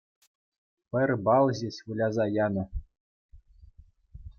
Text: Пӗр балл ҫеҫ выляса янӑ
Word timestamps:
Пӗр 0.95 1.09
балл 1.27 1.47
ҫеҫ 1.59 1.77
выляса 1.91 2.25
янӑ 2.45 2.65